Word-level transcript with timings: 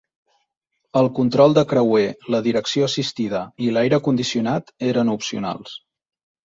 El 1.01 1.09
control 1.19 1.53
de 1.59 1.65
creuer, 1.75 2.07
la 2.37 2.41
direcció 2.49 2.89
assistida 2.89 3.45
i 3.67 3.71
l"aire 3.75 4.03
condicionat 4.09 4.77
eren 4.93 5.19
opcionals. 5.19 5.83